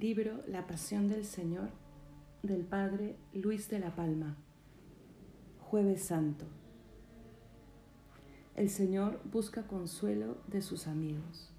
[0.00, 1.70] Libro La Pasión del Señor
[2.44, 4.36] del Padre Luis de la Palma.
[5.58, 6.44] Jueves Santo.
[8.54, 11.50] El Señor busca consuelo de sus amigos.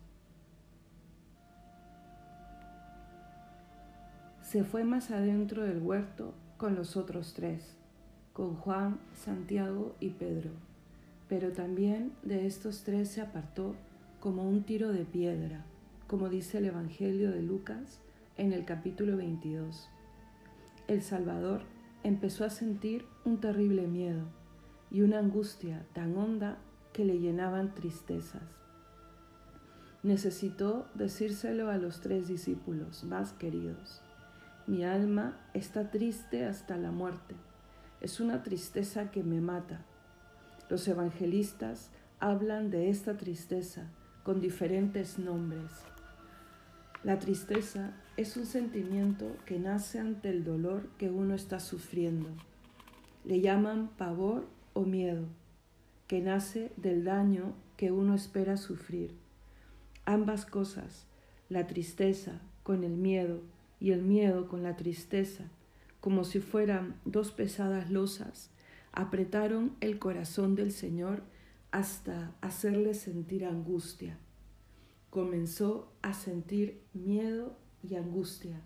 [4.41, 7.75] Se fue más adentro del huerto con los otros tres,
[8.31, 10.51] con Juan, Santiago y Pedro,
[11.27, 13.75] pero también de estos tres se apartó
[14.21, 15.65] como un tiro de piedra,
[16.07, 17.99] como dice el Evangelio de Lucas,
[18.39, 19.89] en el capítulo 22.
[20.87, 21.63] El Salvador
[22.03, 24.23] empezó a sentir un terrible miedo
[24.89, 26.57] y una angustia tan honda
[26.93, 28.41] que le llenaban tristezas.
[30.03, 34.01] Necesitó decírselo a los tres discípulos más queridos.
[34.67, 37.35] Mi alma está triste hasta la muerte.
[37.99, 39.83] Es una tristeza que me mata.
[40.69, 43.89] Los evangelistas hablan de esta tristeza
[44.23, 45.71] con diferentes nombres.
[47.03, 52.27] La tristeza es un sentimiento que nace ante el dolor que uno está sufriendo.
[53.23, 55.23] Le llaman pavor o miedo,
[56.05, 59.15] que nace del daño que uno espera sufrir.
[60.03, 61.05] Ambas cosas,
[61.47, 63.39] la tristeza con el miedo
[63.79, 65.45] y el miedo con la tristeza,
[66.01, 68.49] como si fueran dos pesadas losas,
[68.91, 71.23] apretaron el corazón del Señor
[71.71, 74.17] hasta hacerle sentir angustia
[75.09, 77.55] comenzó a sentir miedo
[77.87, 78.59] y angustia,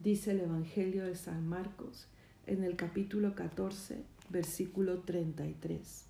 [0.00, 2.06] dice el Evangelio de San Marcos
[2.46, 6.06] en el capítulo 14, versículo 33.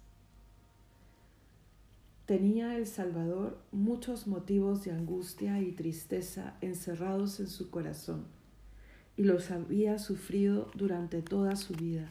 [2.26, 8.26] Tenía el Salvador muchos motivos de angustia y tristeza encerrados en su corazón,
[9.16, 12.10] y los había sufrido durante toda su vida,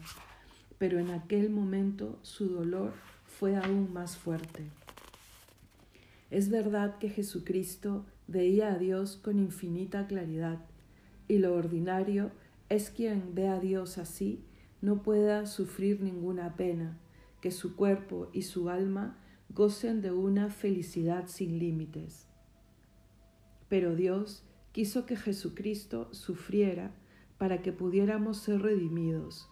[0.78, 2.92] pero en aquel momento su dolor
[3.26, 4.64] fue aún más fuerte.
[6.30, 10.64] Es verdad que Jesucristo veía a Dios con infinita claridad,
[11.28, 12.32] y lo ordinario
[12.68, 14.42] es quien ve a Dios así
[14.82, 16.98] no pueda sufrir ninguna pena,
[17.40, 19.16] que su cuerpo y su alma
[19.48, 22.26] gocen de una felicidad sin límites.
[23.68, 26.92] Pero Dios quiso que Jesucristo sufriera
[27.38, 29.48] para que pudiéramos ser redimidos.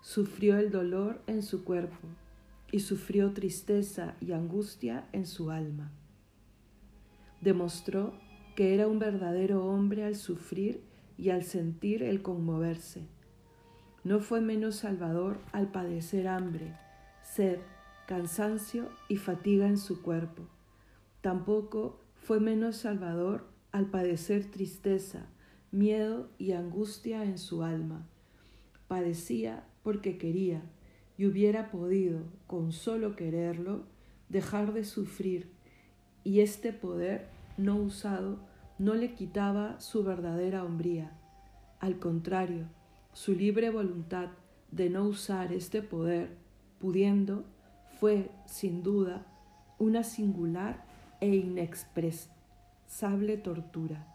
[0.00, 2.08] Sufrió el dolor en su cuerpo
[2.72, 5.92] y sufrió tristeza y angustia en su alma.
[7.40, 8.14] Demostró
[8.54, 10.82] que era un verdadero hombre al sufrir
[11.18, 13.06] y al sentir el conmoverse.
[14.04, 16.74] No fue menos salvador al padecer hambre,
[17.22, 17.58] sed,
[18.06, 20.44] cansancio y fatiga en su cuerpo.
[21.20, 25.26] Tampoco fue menos salvador al padecer tristeza,
[25.72, 28.06] miedo y angustia en su alma.
[28.88, 30.62] Padecía porque quería
[31.18, 33.84] y hubiera podido, con solo quererlo,
[34.28, 35.50] dejar de sufrir,
[36.26, 38.38] y este poder no usado
[38.80, 41.12] no le quitaba su verdadera hombría.
[41.78, 42.66] Al contrario,
[43.12, 44.30] su libre voluntad
[44.72, 46.36] de no usar este poder,
[46.80, 47.44] pudiendo,
[48.00, 49.24] fue, sin duda,
[49.78, 50.84] una singular
[51.20, 54.12] e inexpresable tortura.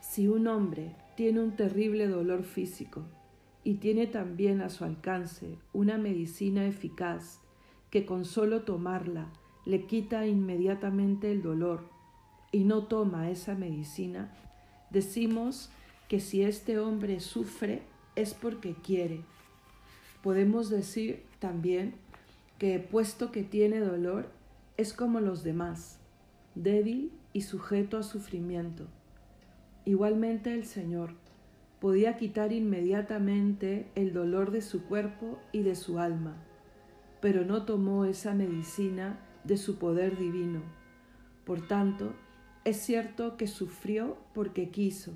[0.00, 3.02] Si un hombre tiene un terrible dolor físico
[3.64, 7.42] y tiene también a su alcance una medicina eficaz
[7.90, 9.30] que con solo tomarla
[9.64, 11.88] le quita inmediatamente el dolor
[12.52, 14.34] y no toma esa medicina,
[14.90, 15.70] decimos
[16.08, 17.82] que si este hombre sufre
[18.16, 19.20] es porque quiere.
[20.22, 21.94] Podemos decir también
[22.58, 24.30] que puesto que tiene dolor,
[24.76, 25.98] es como los demás,
[26.54, 28.86] débil y sujeto a sufrimiento.
[29.84, 31.14] Igualmente el Señor
[31.80, 36.36] podía quitar inmediatamente el dolor de su cuerpo y de su alma,
[37.20, 40.62] pero no tomó esa medicina de su poder divino.
[41.44, 42.14] Por tanto,
[42.64, 45.14] es cierto que sufrió porque quiso,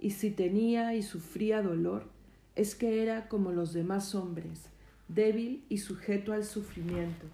[0.00, 2.08] y si tenía y sufría dolor,
[2.56, 4.70] es que era como los demás hombres,
[5.08, 7.26] débil y sujeto al sufrimiento.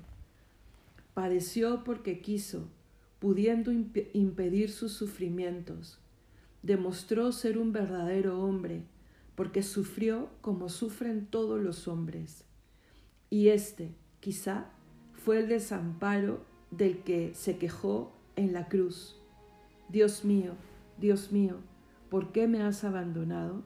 [1.14, 2.68] Padeció porque quiso,
[3.20, 5.98] pudiendo impedir sus sufrimientos.
[6.62, 8.82] Demostró ser un verdadero hombre,
[9.36, 12.44] porque sufrió como sufren todos los hombres.
[13.30, 14.70] Y éste, quizá,
[15.26, 16.38] fue el desamparo
[16.70, 19.20] del que se quejó en la cruz.
[19.88, 20.52] Dios mío,
[21.00, 21.56] Dios mío,
[22.10, 23.64] ¿por qué me has abandonado?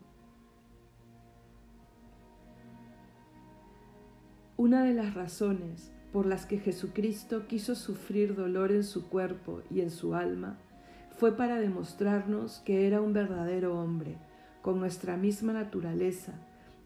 [4.56, 9.82] Una de las razones por las que Jesucristo quiso sufrir dolor en su cuerpo y
[9.82, 10.56] en su alma
[11.18, 14.16] fue para demostrarnos que era un verdadero hombre,
[14.62, 16.32] con nuestra misma naturaleza,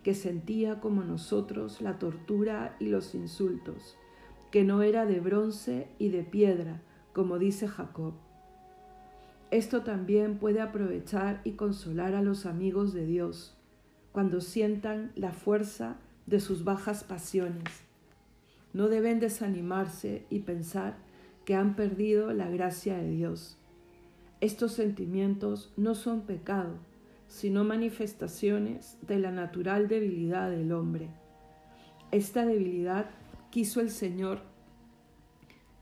[0.03, 3.97] que sentía como nosotros la tortura y los insultos,
[4.55, 6.81] que no era de bronce y de piedra,
[7.13, 8.15] como dice Jacob.
[9.51, 13.57] Esto también puede aprovechar y consolar a los amigos de Dios
[14.13, 15.97] cuando sientan la fuerza
[16.27, 17.65] de sus bajas pasiones.
[18.73, 20.99] No deben desanimarse y pensar
[21.45, 23.59] que han perdido la gracia de Dios.
[24.41, 26.77] Estos sentimientos no son pecado,
[27.27, 31.09] sino manifestaciones de la natural debilidad del hombre.
[32.13, 33.11] Esta debilidad
[33.55, 34.41] quiso el Señor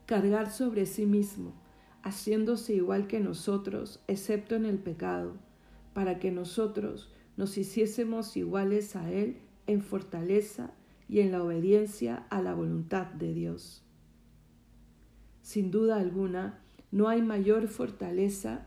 [0.04, 1.54] cargar sobre sí mismo,
[2.02, 5.38] haciéndose igual que nosotros, excepto en el pecado,
[5.94, 10.74] para que nosotros nos hiciésemos iguales a Él en fortaleza
[11.08, 13.82] y en la obediencia a la voluntad de Dios.
[15.40, 18.66] Sin duda alguna, no hay mayor fortaleza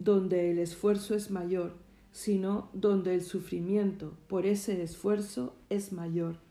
[0.00, 1.76] donde el esfuerzo es mayor,
[2.10, 6.49] sino donde el sufrimiento por ese esfuerzo es mayor.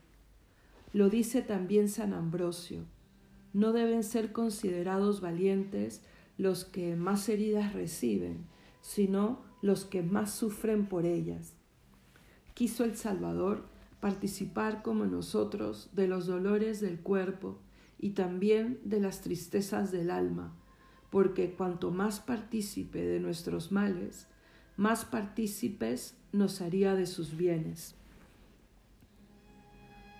[0.92, 2.84] Lo dice también San Ambrosio.
[3.52, 6.02] No deben ser considerados valientes
[6.36, 8.46] los que más heridas reciben,
[8.80, 11.54] sino los que más sufren por ellas.
[12.54, 13.64] Quiso el Salvador
[14.00, 17.58] participar como nosotros de los dolores del cuerpo
[17.98, 20.56] y también de las tristezas del alma,
[21.10, 24.26] porque cuanto más partícipe de nuestros males,
[24.76, 27.94] más partícipes nos haría de sus bienes.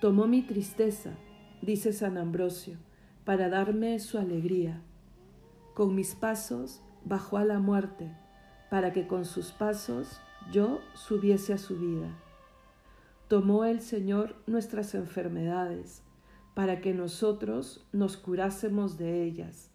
[0.01, 1.11] Tomó mi tristeza,
[1.61, 2.79] dice San Ambrosio,
[3.27, 4.81] para darme su alegría.
[5.75, 8.11] Con mis pasos bajó a la muerte,
[8.71, 10.19] para que con sus pasos
[10.51, 12.17] yo subiese a su vida.
[13.29, 16.03] Tomó el Señor nuestras enfermedades,
[16.55, 19.71] para que nosotros nos curásemos de ellas.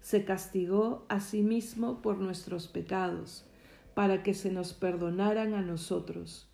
[0.00, 3.46] Se castigó a sí mismo por nuestros pecados,
[3.94, 6.48] para que se nos perdonaran a nosotros.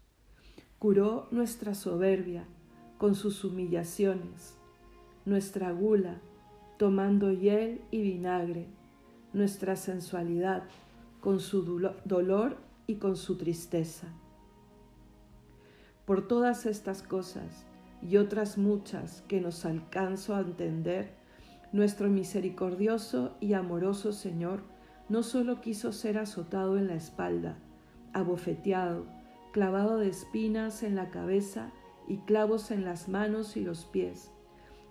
[0.78, 2.46] Curó nuestra soberbia
[2.98, 4.56] con sus humillaciones,
[5.24, 6.20] nuestra gula,
[6.78, 8.66] tomando hiel y vinagre,
[9.32, 10.64] nuestra sensualidad,
[11.20, 11.62] con su
[12.04, 12.56] dolor
[12.86, 14.08] y con su tristeza.
[16.04, 17.66] Por todas estas cosas
[18.02, 21.14] y otras muchas que nos alcanzo a entender,
[21.72, 24.62] nuestro misericordioso y amoroso Señor
[25.08, 27.58] no solo quiso ser azotado en la espalda,
[28.12, 29.06] abofeteado,
[29.52, 31.70] clavado de espinas en la cabeza
[32.08, 34.32] y clavos en las manos y los pies,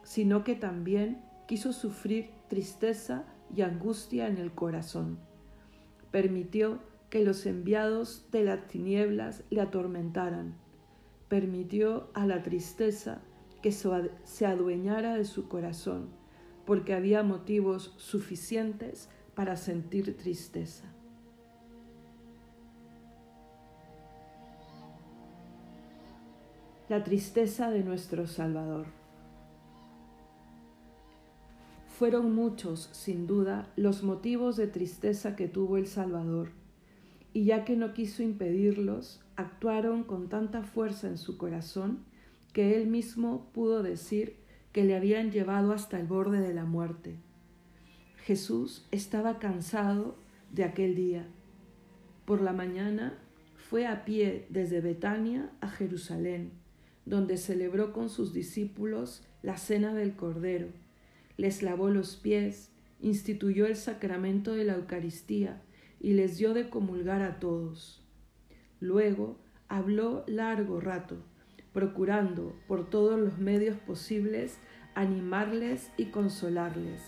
[0.04, 5.18] sino que también quiso sufrir tristeza y angustia en el corazón.
[6.12, 6.80] Permitió
[7.10, 10.56] que los enviados de las tinieblas le atormentaran.
[11.28, 13.22] Permitió a la tristeza
[13.62, 16.10] que se adueñara de su corazón,
[16.66, 20.86] porque había motivos suficientes para sentir tristeza.
[26.90, 28.86] La tristeza de nuestro Salvador.
[32.00, 36.52] Fueron muchos, sin duda, los motivos de tristeza que tuvo el Salvador,
[37.34, 42.06] y ya que no quiso impedirlos, actuaron con tanta fuerza en su corazón
[42.54, 44.38] que él mismo pudo decir
[44.72, 47.18] que le habían llevado hasta el borde de la muerte.
[48.24, 50.16] Jesús estaba cansado
[50.54, 51.28] de aquel día.
[52.24, 53.20] Por la mañana
[53.58, 56.54] fue a pie desde Betania a Jerusalén,
[57.08, 60.68] donde celebró con sus discípulos la cena del Cordero
[61.38, 65.62] les lavó los pies, instituyó el sacramento de la Eucaristía
[66.00, 68.04] y les dio de comulgar a todos.
[68.80, 69.38] Luego
[69.68, 71.18] habló largo rato,
[71.74, 74.58] procurando por todos los medios posibles
[74.96, 77.04] animarles y consolarles.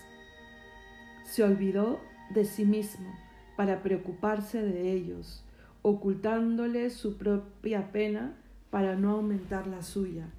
[1.24, 2.00] Se olvidó
[2.32, 3.12] de sí mismo
[3.56, 5.44] para preocuparse de ellos,
[5.82, 8.36] ocultándoles su propia pena
[8.70, 10.30] para no aumentar la suya.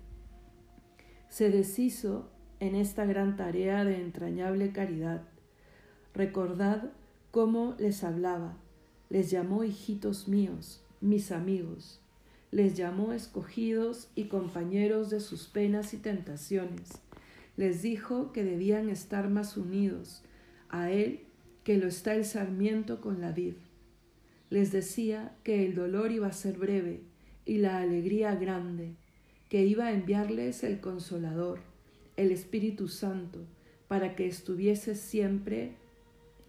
[1.29, 5.23] Se deshizo en esta gran tarea de entrañable caridad.
[6.13, 6.91] Recordad
[7.31, 8.57] cómo les hablaba,
[9.09, 12.01] les llamó hijitos míos, mis amigos,
[12.51, 16.91] les llamó escogidos y compañeros de sus penas y tentaciones,
[17.57, 20.23] les dijo que debían estar más unidos
[20.69, 21.21] a Él
[21.63, 23.53] que lo está el sarmiento con la vid.
[24.49, 27.01] Les decía que el dolor iba a ser breve
[27.45, 28.95] y la alegría grande,
[29.49, 31.59] que iba a enviarles el consolador,
[32.17, 33.39] el Espíritu Santo
[33.87, 35.75] para que estuviese siempre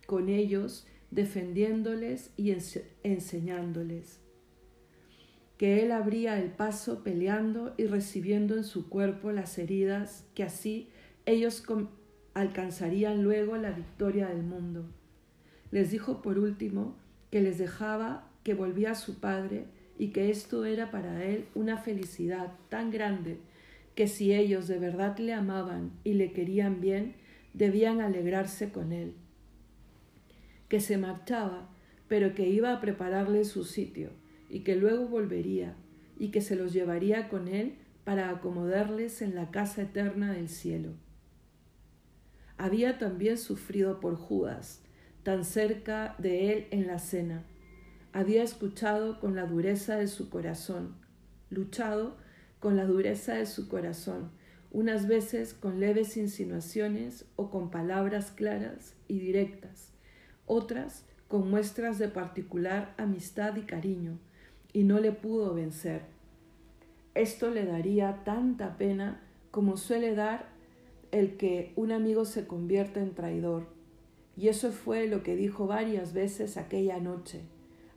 [0.06, 2.54] con ellos, defendiéndoles y
[3.02, 4.20] enseñándoles.
[5.58, 10.88] Que Él abría el paso peleando y recibiendo en su cuerpo las heridas, que así
[11.26, 11.64] ellos
[12.34, 14.84] alcanzarían luego la victoria del mundo.
[15.72, 16.96] Les dijo por último
[17.32, 19.66] que les dejaba que volvía a su Padre
[20.02, 23.38] y que esto era para Él una felicidad tan grande
[23.94, 27.14] que si ellos de verdad le amaban y le querían bien,
[27.54, 29.14] debían alegrarse con él.
[30.68, 31.71] que se marchaba,
[32.09, 34.11] pero que iba a prepararle su sitio,
[34.50, 35.76] y que luego volvería,
[36.18, 40.94] y que se los llevaría con él para acomodarles en la casa eterna del cielo.
[42.59, 44.82] Había también sufrido por Judas,
[45.23, 47.44] tan cerca de él en la cena.
[48.12, 50.95] Había escuchado con la dureza de su corazón,
[51.49, 52.16] luchado
[52.61, 54.31] con la dureza de su corazón,
[54.71, 59.92] unas veces con leves insinuaciones o con palabras claras y directas,
[60.47, 64.19] otras con muestras de particular amistad y cariño,
[64.75, 66.02] y no le pudo vencer.
[67.14, 70.49] Esto le daría tanta pena como suele dar
[71.12, 73.69] el que un amigo se convierta en traidor.
[74.37, 77.42] Y eso fue lo que dijo varias veces aquella noche,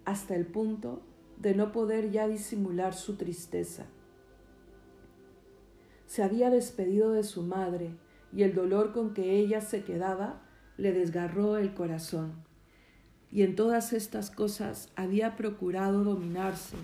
[0.05, 1.01] hasta el punto
[1.37, 3.87] de no poder ya disimular su tristeza.
[6.05, 7.91] Se había despedido de su madre
[8.31, 10.41] y el dolor con que ella se quedaba
[10.77, 12.33] le desgarró el corazón.
[13.31, 16.77] Y en todas estas cosas había procurado dominarse,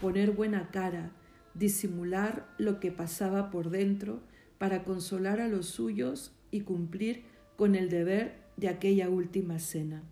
[0.00, 1.10] poner buena cara,
[1.54, 4.20] disimular lo que pasaba por dentro
[4.58, 7.24] para consolar a los suyos y cumplir
[7.56, 10.02] con el deber de aquella última cena.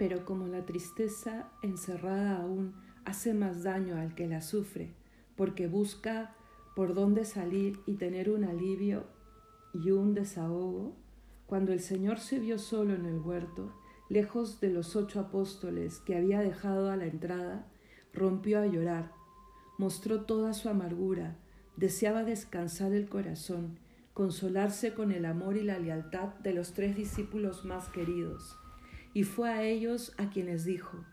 [0.00, 2.72] Pero como la tristeza encerrada aún
[3.04, 4.94] hace más daño al que la sufre,
[5.36, 6.34] porque busca
[6.74, 9.04] por dónde salir y tener un alivio
[9.74, 10.96] y un desahogo,
[11.44, 13.74] cuando el Señor se vio solo en el huerto,
[14.08, 17.66] lejos de los ocho apóstoles que había dejado a la entrada,
[18.14, 19.12] rompió a llorar,
[19.76, 21.36] mostró toda su amargura,
[21.76, 23.78] deseaba descansar el corazón,
[24.14, 28.59] consolarse con el amor y la lealtad de los tres discípulos más queridos,
[29.12, 31.04] y fue a ellos a quienes dijo,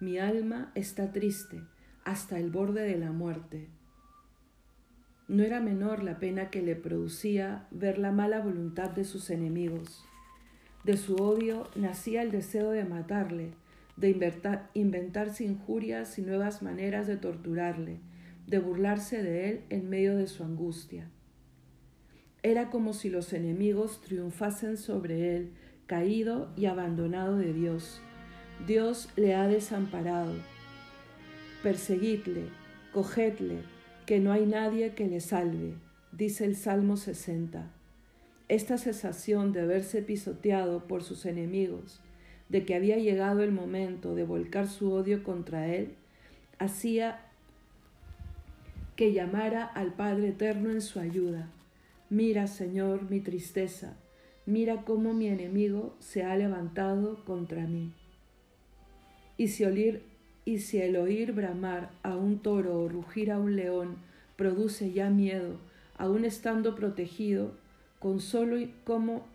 [0.00, 1.62] mi alma está triste
[2.04, 3.68] hasta el borde de la muerte.
[5.28, 10.04] No era menor la pena que le producía ver la mala voluntad de sus enemigos.
[10.84, 13.50] De su odio nacía el deseo de matarle,
[13.96, 14.10] de
[14.74, 17.98] inventarse injurias y nuevas maneras de torturarle,
[18.46, 21.10] de burlarse de él en medio de su angustia.
[22.44, 25.52] Era como si los enemigos triunfasen sobre él,
[25.86, 28.00] caído y abandonado de Dios.
[28.66, 30.32] Dios le ha desamparado.
[31.62, 32.48] Perseguidle,
[32.92, 33.62] cogedle,
[34.06, 35.74] que no hay nadie que le salve,
[36.12, 37.70] dice el Salmo 60.
[38.48, 42.00] Esta sensación de verse pisoteado por sus enemigos,
[42.48, 45.94] de que había llegado el momento de volcar su odio contra él,
[46.58, 47.20] hacía
[48.94, 51.50] que llamara al Padre Eterno en su ayuda.
[52.08, 53.96] Mira, Señor, mi tristeza,
[54.46, 57.92] mira cómo mi enemigo se ha levantado contra mí.
[59.36, 60.02] Y si, oír,
[60.44, 63.96] y si el oír bramar a un toro o rugir a un león
[64.36, 65.58] produce ya miedo,
[65.98, 67.54] aun estando protegido,
[67.98, 69.26] con solo, como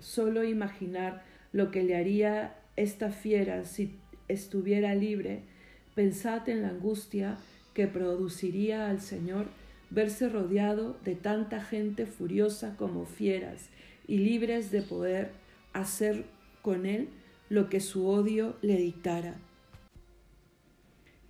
[0.00, 1.22] solo imaginar
[1.52, 3.94] lo que le haría esta fiera si
[4.26, 5.42] estuviera libre,
[5.94, 7.38] pensad en la angustia
[7.72, 9.46] que produciría al Señor
[9.90, 13.68] verse rodeado de tanta gente furiosa como fieras
[14.06, 15.32] y libres de poder
[15.72, 16.24] hacer
[16.62, 17.08] con él
[17.48, 19.36] lo que su odio le dictara.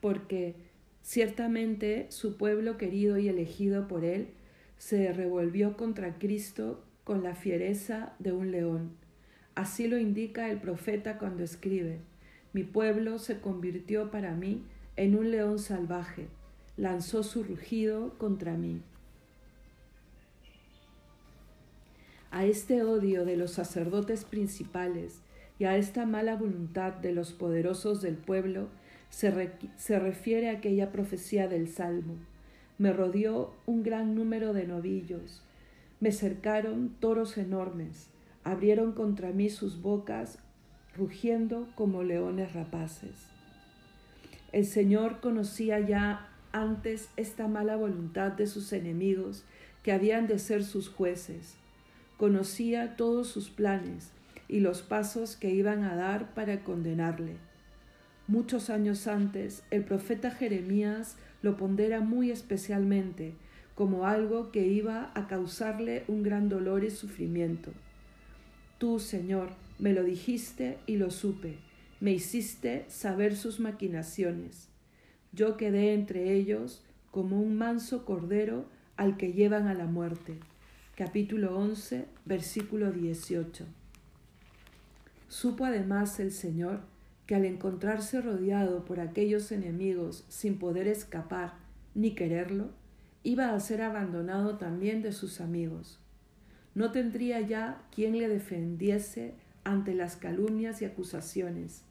[0.00, 0.54] Porque
[1.02, 4.28] ciertamente su pueblo querido y elegido por él
[4.78, 8.97] se revolvió contra Cristo con la fiereza de un león.
[9.54, 12.00] Así lo indica el profeta cuando escribe,
[12.52, 14.62] mi pueblo se convirtió para mí
[14.97, 16.28] en un león salvaje,
[16.76, 18.81] lanzó su rugido contra mí.
[22.35, 25.21] A este odio de los sacerdotes principales
[25.61, 28.67] y a esta mala voluntad de los poderosos del pueblo
[29.09, 32.17] se, se refiere aquella profecía del Salmo.
[32.76, 35.45] Me rodeó un gran número de novillos,
[36.00, 38.09] me cercaron toros enormes,
[38.43, 40.41] abrieron contra mí sus bocas,
[40.97, 43.29] rugiendo como leones rapaces.
[44.50, 49.45] El Señor conocía ya antes esta mala voluntad de sus enemigos
[49.85, 51.59] que habían de ser sus jueces.
[52.16, 54.11] Conocía todos sus planes
[54.49, 57.37] y los pasos que iban a dar para condenarle.
[58.26, 63.35] Muchos años antes, el profeta Jeremías lo pondera muy especialmente
[63.75, 67.73] como algo que iba a causarle un gran dolor y sufrimiento.
[68.78, 71.59] Tú, Señor, me lo dijiste y lo supe
[72.04, 74.68] me hiciste saber sus maquinaciones.
[75.33, 78.66] Yo quedé entre ellos como un manso cordero
[78.99, 80.38] al que llevan a la muerte.
[80.97, 83.67] Capítulo 11, versículo 18.
[85.27, 86.83] Supo además el Señor
[87.27, 91.55] que al encontrarse rodeado por aquellos enemigos sin poder escapar
[91.97, 92.71] ni quererlo,
[93.25, 95.99] iba a ser abandonado también de sus amigos.
[96.77, 99.35] No tendría ya quien le defendiese
[99.65, 101.83] ante las calumnias y acusaciones.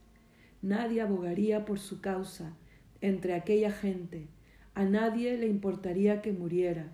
[0.61, 2.53] Nadie abogaría por su causa
[3.01, 4.27] entre aquella gente,
[4.75, 6.93] a nadie le importaría que muriera.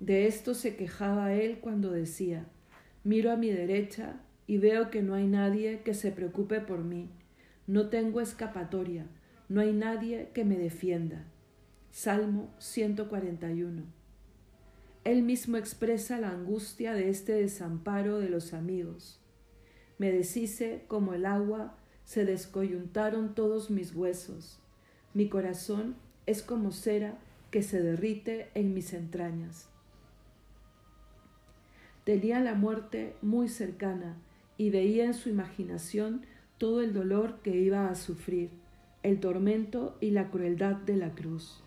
[0.00, 2.46] De esto se quejaba él cuando decía,
[3.02, 7.08] miro a mi derecha y veo que no hay nadie que se preocupe por mí,
[7.66, 9.06] no tengo escapatoria,
[9.48, 11.24] no hay nadie que me defienda.
[11.90, 13.84] Salmo 141.
[15.04, 19.18] Él mismo expresa la angustia de este desamparo de los amigos.
[19.96, 24.58] Me deshice como el agua, se descoyuntaron todos mis huesos.
[25.14, 27.16] Mi corazón es como cera
[27.50, 29.70] que se derrite en mis entrañas.
[32.06, 34.16] Tenía la muerte muy cercana
[34.56, 36.22] y veía en su imaginación
[36.56, 38.50] todo el dolor que iba a sufrir,
[39.02, 41.64] el tormento y la crueldad de la cruz.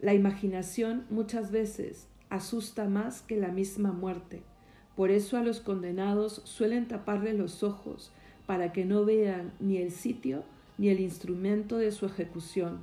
[0.00, 4.40] La imaginación muchas veces asusta más que la misma muerte.
[4.96, 8.12] Por eso a los condenados suelen taparle los ojos
[8.46, 10.42] para que no vean ni el sitio
[10.78, 12.78] ni el instrumento de su ejecución.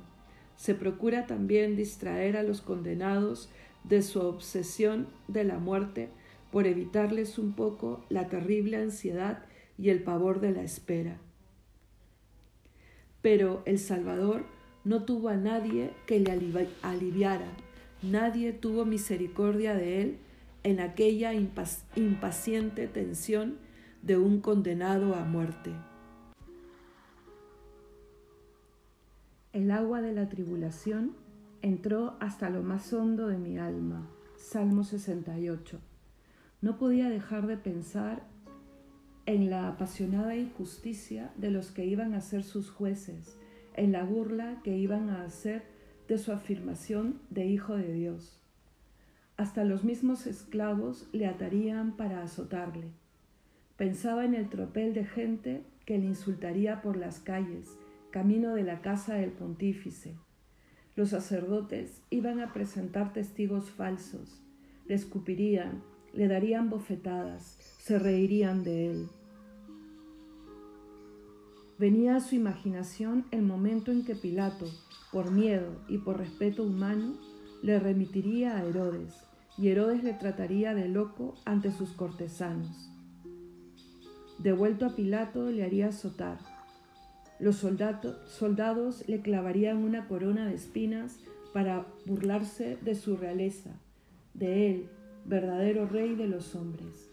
[0.54, 3.48] Se procura también distraer a los condenados
[3.84, 6.10] de su obsesión de la muerte
[6.50, 9.44] por evitarles un poco la terrible ansiedad
[9.78, 11.18] y el pavor de la espera.
[13.22, 14.44] Pero el Salvador
[14.84, 17.48] no tuvo a nadie que le aliviara,
[18.02, 20.18] nadie tuvo misericordia de él
[20.64, 23.58] en aquella impaciente tensión
[24.02, 25.70] de un condenado a muerte.
[29.52, 31.14] El agua de la tribulación
[31.62, 34.08] entró hasta lo más hondo de mi alma.
[34.36, 35.80] Salmo 68.
[36.60, 38.24] No podía dejar de pensar
[39.26, 43.38] en la apasionada injusticia de los que iban a ser sus jueces,
[43.74, 45.62] en la burla que iban a hacer
[46.08, 48.42] de su afirmación de Hijo de Dios.
[49.36, 52.88] Hasta los mismos esclavos le atarían para azotarle.
[53.76, 57.78] Pensaba en el tropel de gente que le insultaría por las calles,
[58.10, 60.16] camino de la casa del pontífice.
[60.94, 64.42] Los sacerdotes iban a presentar testigos falsos,
[64.86, 69.08] le escupirían, le darían bofetadas, se reirían de él.
[71.78, 74.66] Venía a su imaginación el momento en que Pilato,
[75.10, 77.14] por miedo y por respeto humano,
[77.62, 79.14] le remitiría a Herodes,
[79.56, 82.90] y Herodes le trataría de loco ante sus cortesanos.
[84.38, 86.38] Devuelto a Pilato le haría azotar.
[87.42, 91.18] Los soldados le clavarían una corona de espinas
[91.52, 93.80] para burlarse de su realeza,
[94.32, 94.88] de él,
[95.24, 97.10] verdadero rey de los hombres.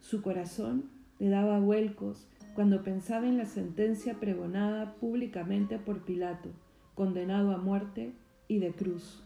[0.00, 0.84] Su corazón
[1.18, 6.48] le daba vuelcos cuando pensaba en la sentencia pregonada públicamente por Pilato,
[6.94, 8.14] condenado a muerte
[8.48, 9.22] y de cruz.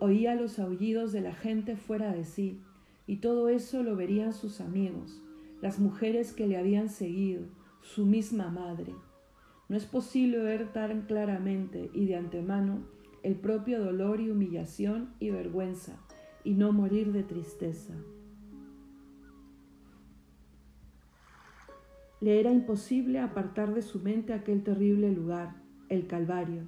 [0.00, 2.58] Oía los aullidos de la gente fuera de sí,
[3.06, 5.22] y todo eso lo verían sus amigos,
[5.62, 7.44] las mujeres que le habían seguido,
[7.86, 8.92] su misma madre.
[9.68, 12.80] No es posible ver tan claramente y de antemano
[13.22, 15.96] el propio dolor y humillación y vergüenza,
[16.44, 17.94] y no morir de tristeza.
[22.20, 25.54] Le era imposible apartar de su mente aquel terrible lugar,
[25.88, 26.62] el Calvario.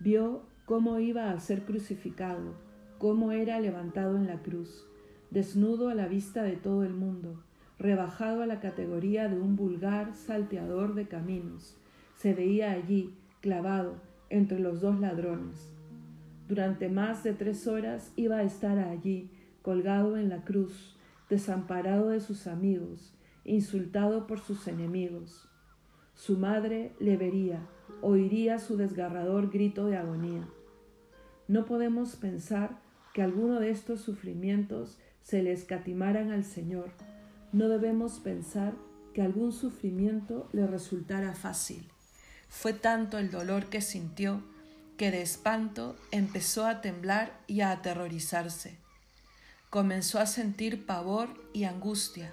[0.00, 2.54] Vio cómo iba a ser crucificado,
[2.98, 4.86] cómo era levantado en la cruz,
[5.30, 7.43] desnudo a la vista de todo el mundo,
[7.78, 11.76] rebajado a la categoría de un vulgar salteador de caminos.
[12.16, 13.96] Se veía allí, clavado,
[14.30, 15.70] entre los dos ladrones.
[16.48, 19.30] Durante más de tres horas iba a estar allí,
[19.62, 20.96] colgado en la cruz,
[21.30, 25.48] desamparado de sus amigos, insultado por sus enemigos.
[26.14, 27.66] Su madre le vería,
[28.02, 30.46] oiría su desgarrador grito de agonía.
[31.48, 32.78] No podemos pensar
[33.12, 36.90] que alguno de estos sufrimientos se le escatimaran al Señor.
[37.54, 38.74] No debemos pensar
[39.14, 41.88] que algún sufrimiento le resultara fácil.
[42.50, 44.42] Fue tanto el dolor que sintió
[44.98, 48.76] que de espanto empezó a temblar y a aterrorizarse.
[49.70, 52.30] Comenzó a sentir pavor y angustia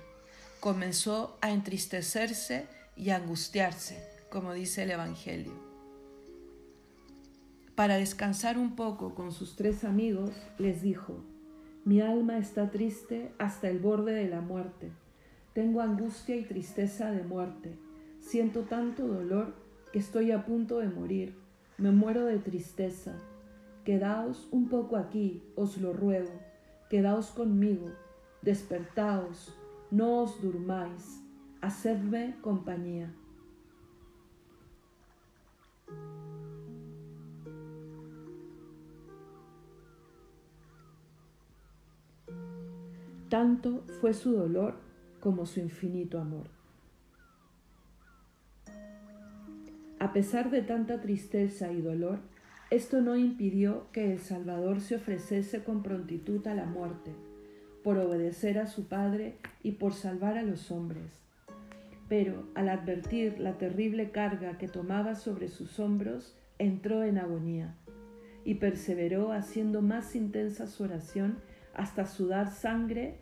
[0.62, 5.54] comenzó a entristecerse y a angustiarse, como dice el Evangelio.
[7.74, 10.30] Para descansar un poco con sus tres amigos,
[10.60, 11.26] les dijo,
[11.84, 14.92] mi alma está triste hasta el borde de la muerte.
[15.54, 17.78] Tengo angustia y tristeza de muerte.
[18.20, 19.54] Siento tanto dolor
[19.92, 21.36] que estoy a punto de morir.
[21.78, 23.16] Me muero de tristeza.
[23.84, 26.32] Quedaos un poco aquí, os lo ruego.
[26.90, 27.92] Quedaos conmigo.
[28.42, 29.56] Despertaos,
[29.92, 31.22] no os durmáis,
[31.62, 33.14] hacedme compañía.
[43.32, 44.76] tanto fue su dolor
[45.22, 46.48] como su infinito amor.
[50.00, 52.20] A pesar de tanta tristeza y dolor,
[52.72, 57.12] esto no impidió que el Salvador se ofreciese con prontitud a la muerte,
[57.84, 61.22] por obedecer a su Padre y por salvar a los hombres.
[62.10, 67.76] Pero al advertir la terrible carga que tomaba sobre sus hombros, entró en agonía
[68.44, 71.38] y perseveró haciendo más intensa su oración
[71.74, 73.20] hasta sudar sangre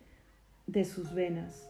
[0.66, 1.70] de sus venas.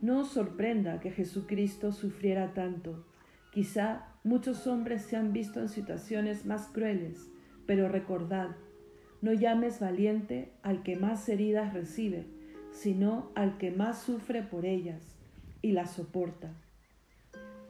[0.00, 3.04] No os sorprenda que Jesucristo sufriera tanto,
[3.50, 7.30] Quizá muchos hombres se han visto en situaciones más crueles,
[7.66, 8.50] pero recordad,
[9.22, 12.26] no llames valiente al que más heridas recibe,
[12.70, 15.16] sino al que más sufre por ellas
[15.62, 16.52] y las soporta.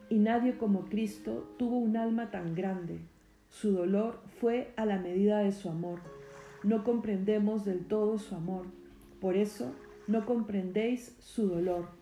[0.09, 2.99] Y nadie como Cristo tuvo un alma tan grande.
[3.49, 6.01] Su dolor fue a la medida de su amor.
[6.63, 8.67] No comprendemos del todo su amor,
[9.21, 9.73] por eso
[10.07, 11.98] no comprendéis su dolor.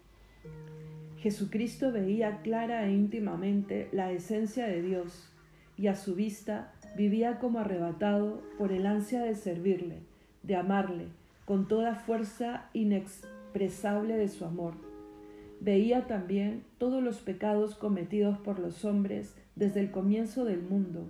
[1.20, 5.30] Jesucristo veía clara e íntimamente la esencia de Dios
[5.78, 10.00] y a su vista vivía como arrebatado por el ansia de servirle,
[10.44, 11.08] de amarle,
[11.46, 14.74] con toda fuerza inexpresable de su amor.
[15.60, 21.08] Veía también todos los pecados cometidos por los hombres desde el comienzo del mundo,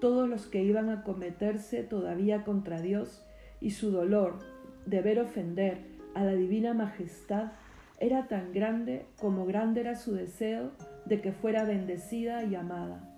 [0.00, 3.24] todos los que iban a cometerse todavía contra Dios,
[3.60, 4.40] y su dolor
[4.84, 5.78] de ver ofender
[6.14, 7.52] a la divina majestad
[7.98, 10.70] era tan grande como grande era su deseo
[11.06, 13.10] de que fuera bendecida y amada.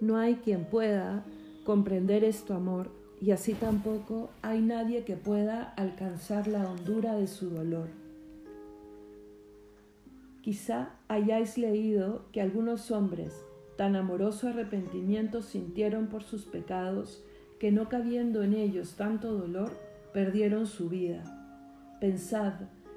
[0.00, 1.24] No hay quien pueda
[1.64, 7.50] comprender esto amor y así tampoco hay nadie que pueda alcanzar la hondura de su
[7.50, 7.88] dolor.
[10.42, 13.44] Quizá hayáis leído que algunos hombres
[13.76, 17.22] tan amoroso arrepentimiento sintieron por sus pecados
[17.58, 19.70] que no cabiendo en ellos tanto dolor,
[20.14, 21.22] perdieron su vida.
[22.00, 22.54] Pensad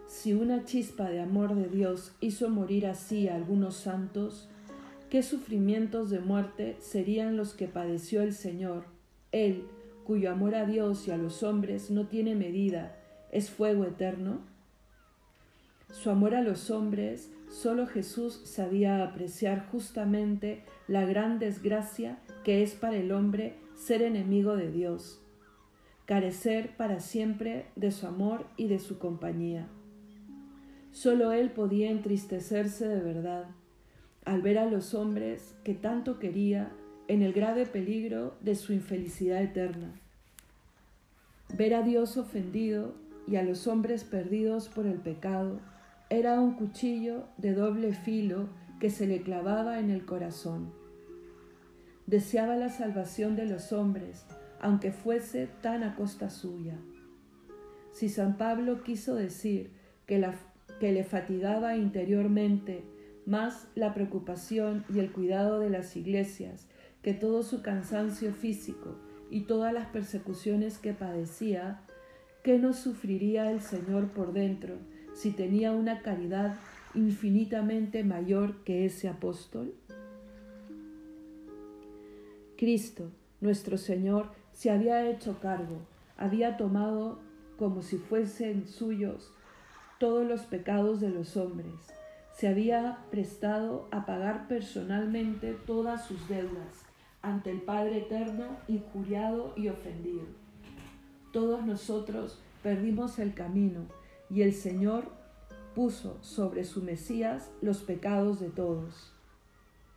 [0.08, 4.50] si una chispa de amor de Dios hizo morir así a algunos santos,
[5.10, 8.86] ¿qué sufrimientos de muerte serían los que padeció el Señor,
[9.32, 9.66] Él,
[10.04, 12.96] cuyo amor a Dios y a los hombres no tiene medida,
[13.32, 14.42] es fuego eterno?
[15.92, 22.74] Su amor a los hombres, solo Jesús sabía apreciar justamente la gran desgracia que es
[22.74, 25.22] para el hombre ser enemigo de Dios,
[26.06, 29.68] carecer para siempre de su amor y de su compañía.
[30.94, 33.48] Solo él podía entristecerse de verdad
[34.26, 36.72] al ver a los hombres que tanto quería
[37.08, 40.00] en el grave peligro de su infelicidad eterna.
[41.58, 42.94] Ver a Dios ofendido
[43.28, 45.60] y a los hombres perdidos por el pecado
[46.12, 48.48] era un cuchillo de doble filo
[48.80, 50.72] que se le clavaba en el corazón.
[52.06, 54.26] Deseaba la salvación de los hombres,
[54.62, 56.78] aunque fuese tan a costa suya.
[57.92, 59.72] Si San Pablo quiso decir
[60.06, 60.36] que la
[60.84, 62.84] que le fatigaba interiormente
[63.26, 66.68] más la preocupación y el cuidado de las iglesias
[67.02, 68.98] que todo su cansancio físico
[69.32, 71.80] y todas las persecuciones que padecía,
[72.44, 74.76] ¿qué no sufriría el Señor por dentro
[75.14, 76.60] si tenía una caridad
[76.94, 79.74] infinitamente mayor que ese apóstol?
[82.58, 85.78] Cristo, nuestro Señor, se había hecho cargo,
[86.18, 87.22] había tomado
[87.58, 89.32] como si fuesen suyos
[90.04, 91.74] todos los pecados de los hombres.
[92.38, 96.84] Se había prestado a pagar personalmente todas sus deudas
[97.22, 100.26] ante el Padre Eterno, injuriado y ofendido.
[101.32, 103.86] Todos nosotros perdimos el camino
[104.30, 105.06] y el Señor
[105.74, 109.14] puso sobre su Mesías los pecados de todos.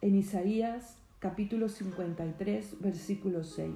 [0.02, 3.74] En Isaías capítulo 53, versículo 6.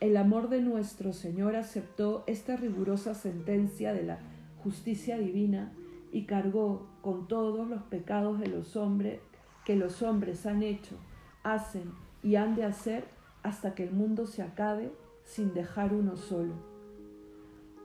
[0.00, 4.31] El amor de nuestro Señor aceptó esta rigurosa sentencia de la
[4.62, 5.72] justicia divina
[6.12, 9.20] y cargó con todos los pecados de los hombres
[9.64, 10.96] que los hombres han hecho,
[11.42, 13.04] hacen y han de hacer
[13.42, 14.92] hasta que el mundo se acabe
[15.24, 16.54] sin dejar uno solo.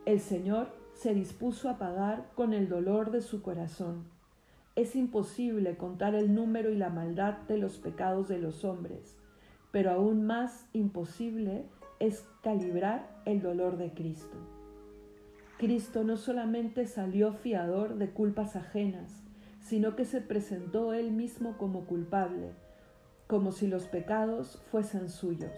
[0.06, 4.06] El Señor se dispuso a pagar con el dolor de su corazón.
[4.76, 9.16] Es imposible contar el número y la maldad de los pecados de los hombres,
[9.72, 11.66] pero aún más imposible
[12.00, 14.57] es calibrar el dolor de Cristo.
[15.58, 19.24] Cristo no solamente salió fiador de culpas ajenas,
[19.60, 22.52] sino que se presentó él mismo como culpable,
[23.26, 25.52] como si los pecados fuesen suyos.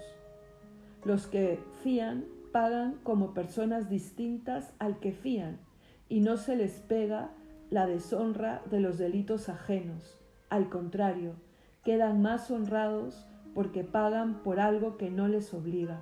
[1.03, 5.59] Los que fían pagan como personas distintas al que fían,
[6.07, 7.31] y no se les pega
[7.69, 10.17] la deshonra de los delitos ajenos.
[10.49, 11.35] Al contrario,
[11.83, 15.99] quedan más honrados porque pagan por algo que no les obliga.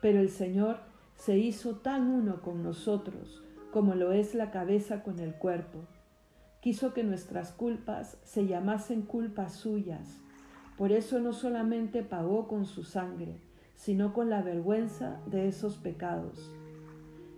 [0.00, 0.78] Pero el Señor
[1.16, 5.80] se hizo tan uno con nosotros como lo es la cabeza con el cuerpo.
[6.60, 10.20] Quiso que nuestras culpas se llamasen culpas suyas.
[10.78, 13.40] Por eso no solamente pagó con su sangre,
[13.74, 16.52] sino con la vergüenza de esos pecados.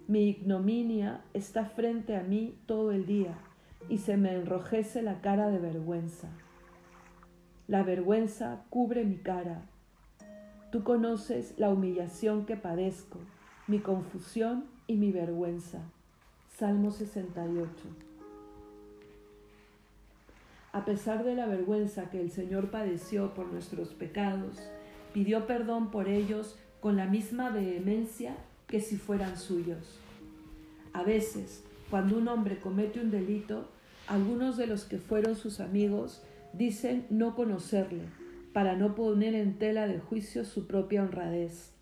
[0.09, 3.39] Mi ignominia está frente a mí todo el día
[3.89, 6.29] y se me enrojece la cara de vergüenza.
[7.67, 9.63] La vergüenza cubre mi cara.
[10.71, 13.21] Tú conoces la humillación que padezco,
[13.69, 15.81] mi confusión y mi vergüenza.
[16.57, 17.73] Salmo 68.
[20.73, 24.57] A pesar de la vergüenza que el Señor padeció por nuestros pecados,
[25.13, 28.37] pidió perdón por ellos con la misma vehemencia
[28.69, 29.99] que si fueran suyos.
[30.93, 33.69] A veces, cuando un hombre comete un delito,
[34.07, 38.05] algunos de los que fueron sus amigos dicen no conocerle,
[38.53, 41.76] para no poner en tela de juicio su propia honradez.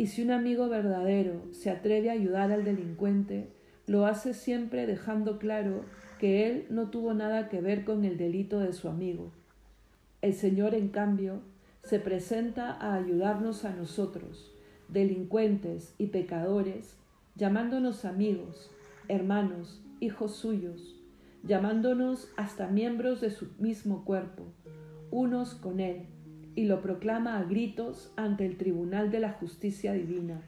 [0.00, 3.50] Y si un amigo verdadero se atreve a ayudar al delincuente,
[3.86, 5.84] lo hace siempre dejando claro
[6.18, 9.30] que él no tuvo nada que ver con el delito de su amigo.
[10.22, 11.42] El Señor, en cambio,
[11.84, 14.50] se presenta a ayudarnos a nosotros,
[14.88, 16.96] delincuentes y pecadores,
[17.34, 18.70] llamándonos amigos,
[19.06, 20.98] hermanos, hijos suyos,
[21.42, 24.44] llamándonos hasta miembros de su mismo cuerpo,
[25.10, 26.06] unos con Él
[26.54, 30.42] y lo proclama a gritos ante el tribunal de la justicia divina.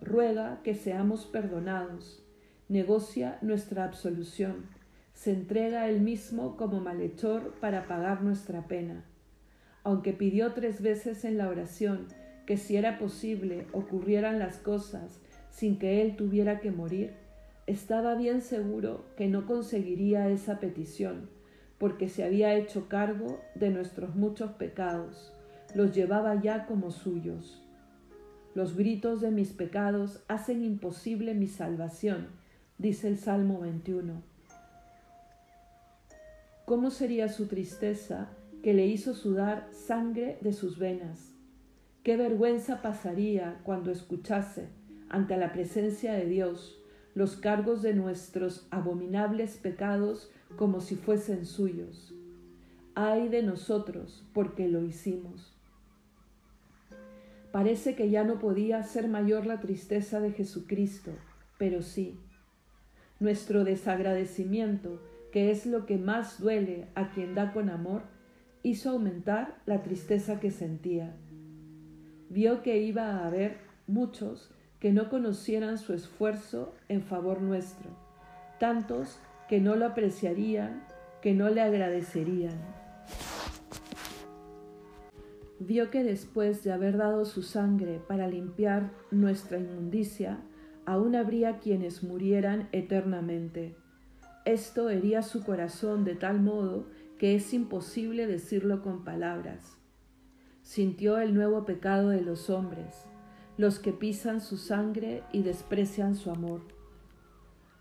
[0.00, 2.22] Ruega que seamos perdonados,
[2.68, 4.66] negocia nuestra absolución,
[5.14, 9.04] se entrega él mismo como malhechor para pagar nuestra pena.
[9.82, 12.06] Aunque pidió tres veces en la oración
[12.44, 17.14] que si era posible ocurrieran las cosas sin que él tuviera que morir,
[17.66, 21.35] estaba bien seguro que no conseguiría esa petición
[21.78, 25.32] porque se había hecho cargo de nuestros muchos pecados,
[25.74, 27.62] los llevaba ya como suyos.
[28.54, 32.28] Los gritos de mis pecados hacen imposible mi salvación,
[32.78, 34.22] dice el Salmo 21.
[36.64, 38.28] ¿Cómo sería su tristeza
[38.62, 41.32] que le hizo sudar sangre de sus venas?
[42.02, 44.68] ¿Qué vergüenza pasaría cuando escuchase,
[45.08, 46.78] ante la presencia de Dios,
[47.14, 52.14] los cargos de nuestros abominables pecados como si fuesen suyos.
[52.94, 55.56] Ay de nosotros porque lo hicimos.
[57.52, 61.12] Parece que ya no podía ser mayor la tristeza de Jesucristo,
[61.58, 62.18] pero sí.
[63.18, 65.00] Nuestro desagradecimiento,
[65.32, 68.02] que es lo que más duele a quien da con amor,
[68.62, 71.16] hizo aumentar la tristeza que sentía.
[72.28, 77.88] Vio que iba a haber muchos que no conocieran su esfuerzo en favor nuestro,
[78.58, 80.86] tantos que no lo apreciarían,
[81.22, 82.58] que no le agradecerían.
[85.58, 90.38] Vio que después de haber dado su sangre para limpiar nuestra inmundicia,
[90.84, 93.74] aún habría quienes murieran eternamente.
[94.44, 96.86] Esto hería su corazón de tal modo
[97.18, 99.78] que es imposible decirlo con palabras.
[100.62, 103.06] Sintió el nuevo pecado de los hombres,
[103.56, 106.62] los que pisan su sangre y desprecian su amor.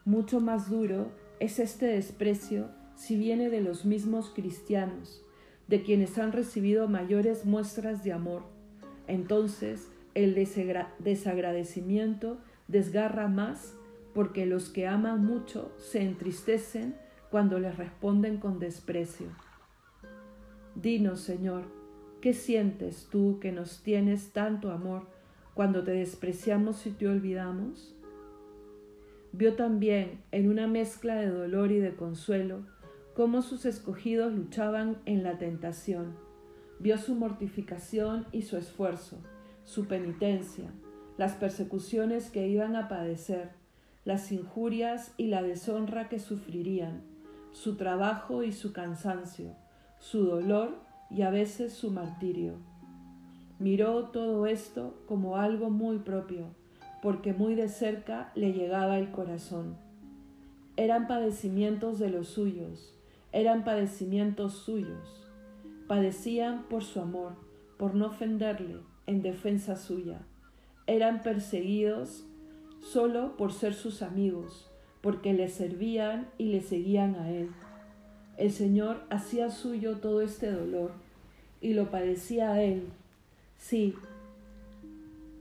[0.05, 5.23] Mucho más duro es este desprecio si viene de los mismos cristianos,
[5.67, 8.43] de quienes han recibido mayores muestras de amor.
[9.07, 10.33] Entonces el
[10.99, 13.75] desagradecimiento desgarra más
[14.13, 16.95] porque los que aman mucho se entristecen
[17.29, 19.27] cuando les responden con desprecio.
[20.75, 21.65] Dinos, Señor,
[22.21, 25.07] ¿qué sientes tú que nos tienes tanto amor
[25.53, 27.94] cuando te despreciamos y te olvidamos?
[29.37, 32.65] Vio también, en una mezcla de dolor y de consuelo,
[33.13, 36.15] cómo sus escogidos luchaban en la tentación.
[36.79, 39.17] Vio su mortificación y su esfuerzo,
[39.65, 40.71] su penitencia,
[41.17, 43.49] las persecuciones que iban a padecer,
[44.05, 47.01] las injurias y la deshonra que sufrirían,
[47.51, 49.53] su trabajo y su cansancio,
[49.99, 50.77] su dolor
[51.09, 52.53] y a veces su martirio.
[53.59, 56.55] Miró todo esto como algo muy propio,
[57.05, 59.77] porque muy de cerca le llegaba el corazón.
[60.75, 62.95] Eran padecimientos de los suyos,
[63.31, 65.29] eran padecimientos suyos.
[65.87, 67.33] Padecían por su amor,
[67.77, 70.21] por no ofenderle, en defensa suya.
[70.87, 72.25] Eran perseguidos
[72.81, 77.51] solo por ser sus amigos, porque le servían y le seguían a él.
[78.37, 80.91] El Señor hacía suyo todo este dolor
[81.61, 82.87] y lo padecía a él.
[83.59, 83.93] Sí,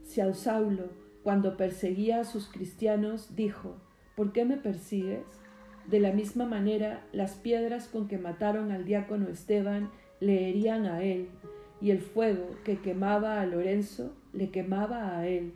[0.03, 3.77] si al Saulo cuando perseguía a sus cristianos, dijo,
[4.15, 5.25] ¿por qué me persigues?
[5.87, 11.01] De la misma manera, las piedras con que mataron al diácono Esteban le herían a
[11.01, 11.29] él,
[11.81, 15.53] y el fuego que quemaba a Lorenzo le quemaba a él,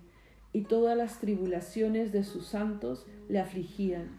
[0.53, 4.09] y todas las tribulaciones de sus santos le afligían.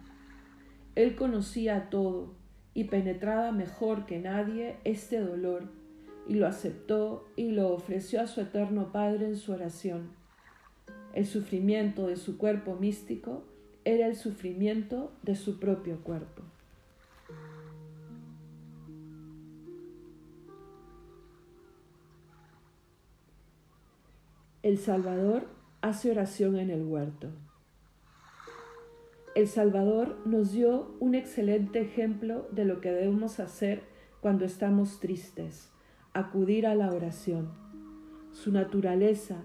[0.95, 2.33] Él conocía todo
[2.75, 5.65] y penetraba mejor que nadie este dolor,
[6.29, 10.20] y lo aceptó y lo ofreció a su eterno Padre en su oración.
[11.13, 13.45] El sufrimiento de su cuerpo místico
[13.85, 16.43] era el sufrimiento de su propio cuerpo.
[24.63, 25.49] El Salvador
[25.81, 27.31] hace oración en el huerto.
[29.35, 33.83] El Salvador nos dio un excelente ejemplo de lo que debemos hacer
[34.21, 35.71] cuando estamos tristes,
[36.13, 37.53] acudir a la oración.
[38.33, 39.45] Su naturaleza,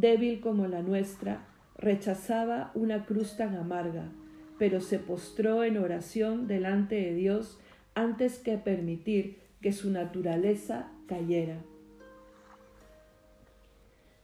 [0.00, 4.10] débil como la nuestra, rechazaba una cruz tan amarga,
[4.58, 7.58] pero se postró en oración delante de Dios
[7.94, 11.58] antes que permitir que su naturaleza cayera.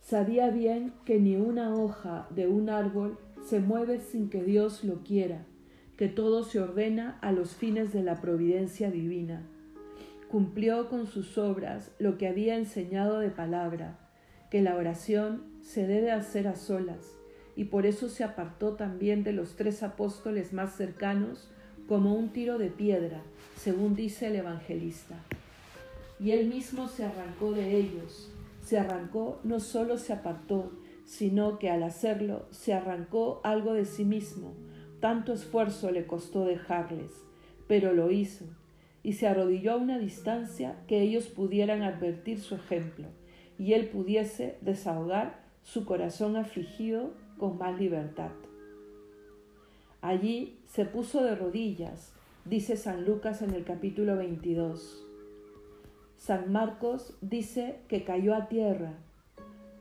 [0.00, 5.02] Sabía bien que ni una hoja de un árbol se mueve sin que Dios lo
[5.02, 5.44] quiera,
[5.96, 9.42] que todo se ordena a los fines de la providencia divina.
[10.30, 13.98] Cumplió con sus obras lo que había enseñado de palabra,
[14.50, 17.16] que la oración se debe hacer a solas,
[17.57, 21.50] y por eso se apartó también de los tres apóstoles más cercanos
[21.88, 23.22] como un tiro de piedra,
[23.57, 25.16] según dice el evangelista.
[26.20, 28.31] Y él mismo se arrancó de ellos,
[28.62, 30.72] se arrancó, no solo se apartó,
[31.07, 34.55] sino que al hacerlo se arrancó algo de sí mismo.
[35.00, 37.11] Tanto esfuerzo le costó dejarles,
[37.66, 38.44] pero lo hizo,
[39.03, 43.09] y se arrodilló a una distancia que ellos pudieran advertir su ejemplo,
[43.59, 48.31] y él pudiese desahogar su corazón afligido con más libertad.
[50.00, 52.12] Allí se puso de rodillas,
[52.44, 55.05] dice San Lucas en el capítulo 22
[56.24, 58.94] San Marcos dice que cayó a tierra,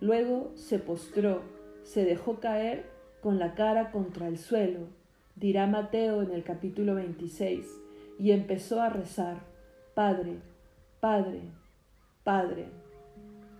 [0.01, 1.41] luego se postró,
[1.83, 2.85] se dejó caer
[3.21, 4.89] con la cara contra el suelo,
[5.37, 7.65] dirá Mateo en el capítulo 26,
[8.19, 9.37] y empezó a rezar,
[9.93, 10.39] Padre,
[10.99, 11.39] Padre,
[12.25, 12.65] Padre,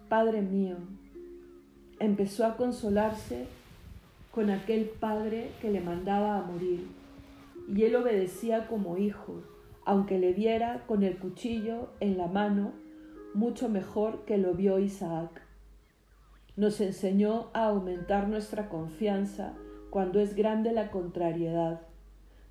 [0.10, 0.76] Padre mío.
[2.04, 3.46] Empezó a consolarse
[4.32, 6.86] con aquel Padre que le mandaba a morir,
[7.74, 9.42] y él obedecía como hijo,
[9.86, 12.74] aunque le viera con el cuchillo en la mano,
[13.34, 15.44] mucho mejor que lo vio Isaac.
[16.58, 19.54] Nos enseñó a aumentar nuestra confianza
[19.90, 21.84] cuando es grande la contrariedad.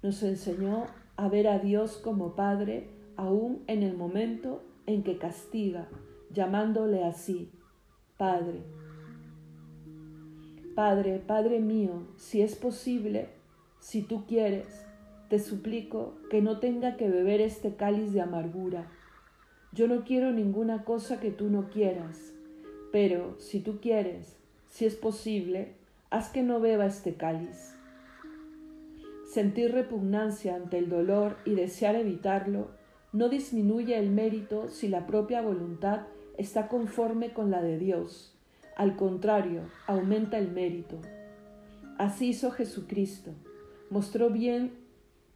[0.03, 0.87] Nos enseñó
[1.19, 2.89] a ver a Dios como Padre
[3.19, 5.89] aún en el momento en que castiga,
[6.31, 7.53] llamándole así,
[8.17, 8.82] Padre.
[10.75, 13.29] Padre, Padre mío, si es posible,
[13.79, 14.87] si tú quieres,
[15.29, 18.91] te suplico que no tenga que beber este cáliz de amargura.
[19.73, 22.33] Yo no quiero ninguna cosa que tú no quieras,
[22.91, 24.39] pero si tú quieres,
[24.71, 25.75] si es posible,
[26.09, 27.75] haz que no beba este cáliz.
[29.27, 32.69] Sentir repugnancia ante el dolor y desear evitarlo
[33.13, 36.07] no disminuye el mérito si la propia voluntad
[36.39, 38.32] está conforme con la de Dios.
[38.83, 40.99] Al contrario, aumenta el mérito.
[41.99, 43.31] Así hizo Jesucristo.
[43.91, 44.73] Mostró bien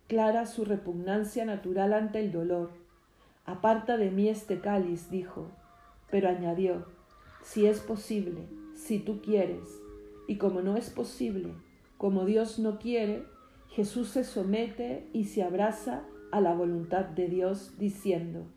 [0.08, 2.72] clara su repugnancia natural ante el dolor.
[3.44, 5.52] Aparta de mí este cáliz, dijo,
[6.10, 6.86] pero añadió,
[7.40, 9.80] si es posible, si tú quieres,
[10.26, 11.52] y como no es posible,
[11.98, 13.26] como Dios no quiere,
[13.68, 18.48] Jesús se somete y se abraza a la voluntad de Dios, diciendo,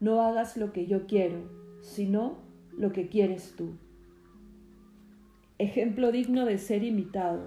[0.00, 1.44] no hagas lo que yo quiero,
[1.80, 2.38] sino
[2.76, 3.76] lo que quieres tú.
[5.60, 7.46] Ejemplo digno de ser imitado.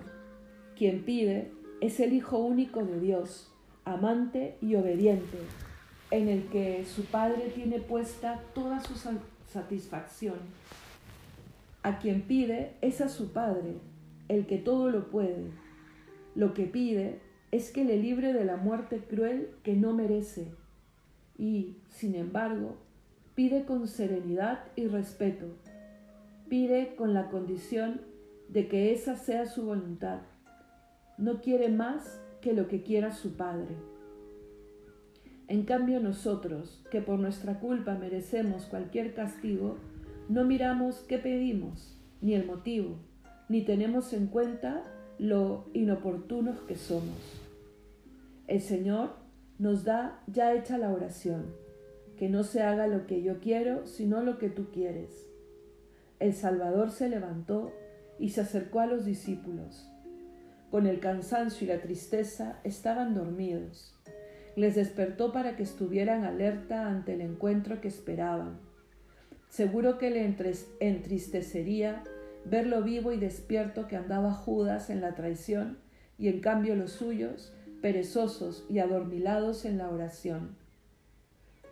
[0.77, 3.51] Quien pide, es el Hijo único de Dios,
[3.85, 5.39] amante y obediente,
[6.11, 8.93] en el que su Padre tiene puesta toda su
[9.47, 10.35] satisfacción.
[11.81, 13.77] A quien pide es a su Padre,
[14.27, 15.45] el que todo lo puede.
[16.35, 20.51] Lo que pide es que le libre de la muerte cruel que no merece
[21.35, 22.77] y, sin embargo,
[23.33, 25.47] pide con serenidad y respeto.
[26.53, 28.01] Pide con la condición
[28.47, 30.19] de que esa sea su voluntad
[31.17, 33.75] no quiere más que lo que quiera su Padre.
[35.47, 39.79] En cambio nosotros, que por nuestra culpa merecemos cualquier castigo,
[40.29, 42.99] no miramos qué pedimos, ni el motivo,
[43.49, 44.85] ni tenemos en cuenta
[45.17, 47.17] lo inoportunos que somos.
[48.45, 49.15] El Señor
[49.57, 51.47] nos da ya hecha la oración,
[52.15, 55.32] que no se haga lo que yo quiero, sino lo que tú quieres.
[56.23, 57.73] El Salvador se levantó
[58.17, 59.93] y se acercó a los discípulos
[60.73, 63.93] con el cansancio y la tristeza, estaban dormidos.
[64.55, 68.57] Les despertó para que estuvieran alerta ante el encuentro que esperaban.
[69.49, 70.35] Seguro que le
[70.79, 72.01] entristecería
[72.45, 75.77] verlo vivo y despierto que andaba Judas en la traición
[76.17, 77.53] y en cambio los suyos,
[77.83, 80.55] perezosos y adormilados en la oración.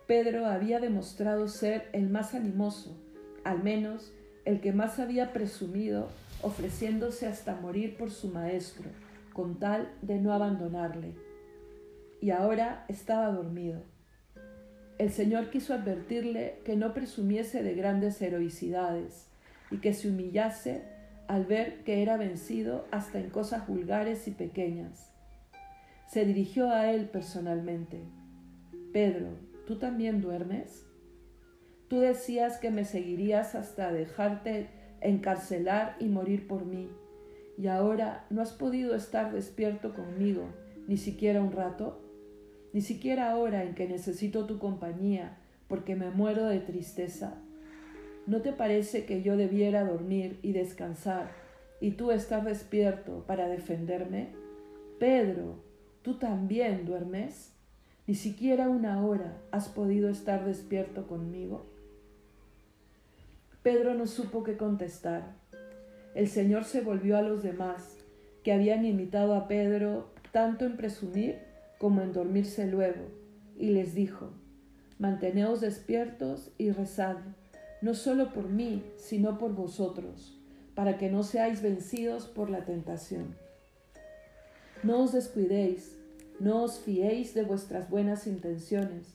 [0.06, 2.96] Pedro había demostrado ser el más animoso,
[3.42, 4.12] al menos
[4.44, 6.08] el que más había presumido,
[6.42, 8.90] ofreciéndose hasta morir por su maestro,
[9.32, 11.14] con tal de no abandonarle.
[12.20, 13.82] Y ahora estaba dormido.
[14.98, 19.28] El Señor quiso advertirle que no presumiese de grandes heroicidades
[19.70, 20.82] y que se humillase
[21.28, 25.10] al ver que era vencido hasta en cosas vulgares y pequeñas.
[26.06, 28.00] Se dirigió a él personalmente.
[28.92, 29.28] Pedro,
[29.66, 30.84] ¿tú también duermes?
[31.92, 34.68] Tú decías que me seguirías hasta dejarte
[35.02, 36.88] encarcelar y morir por mí,
[37.58, 40.46] y ahora no has podido estar despierto conmigo,
[40.88, 42.00] ni siquiera un rato,
[42.72, 45.36] ni siquiera ahora en que necesito tu compañía,
[45.68, 47.34] porque me muero de tristeza.
[48.26, 51.30] ¿No te parece que yo debiera dormir y descansar,
[51.78, 54.30] y tú estar despierto para defenderme?
[54.98, 55.62] Pedro,
[56.00, 57.52] ¿tú también duermes?
[58.06, 61.70] Ni siquiera una hora has podido estar despierto conmigo.
[63.62, 65.36] Pedro no supo qué contestar.
[66.16, 67.96] El Señor se volvió a los demás,
[68.42, 71.38] que habían imitado a Pedro tanto en presumir
[71.78, 73.06] como en dormirse luego,
[73.56, 74.30] y les dijo,
[74.98, 77.18] Manteneos despiertos y rezad,
[77.82, 80.36] no solo por mí, sino por vosotros,
[80.74, 83.36] para que no seáis vencidos por la tentación.
[84.82, 85.96] No os descuidéis,
[86.40, 89.14] no os fiéis de vuestras buenas intenciones,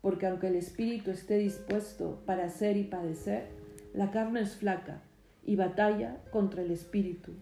[0.00, 3.63] porque aunque el espíritu esté dispuesto para hacer y padecer,
[3.94, 5.02] la carne es flaca
[5.44, 7.32] y batalla contra el espíritu,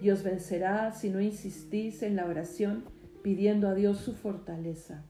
[0.00, 2.84] y os vencerá si no insistís en la oración
[3.22, 5.04] pidiendo a Dios su fortaleza.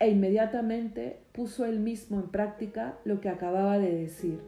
[0.00, 4.40] E inmediatamente puso él mismo en práctica lo que acababa de decir.